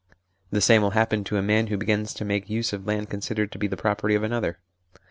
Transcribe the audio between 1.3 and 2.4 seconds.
a man who begins to